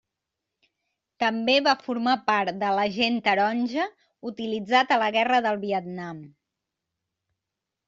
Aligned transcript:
També 1.23 1.57
va 1.67 1.75
formar 1.87 2.15
part 2.29 2.57
de 2.63 2.71
l'agent 2.79 3.21
taronja 3.29 3.87
utilitzat 4.33 4.97
a 4.97 4.99
la 5.07 5.13
Guerra 5.19 5.45
del 5.49 5.63
Vietnam. 5.69 6.27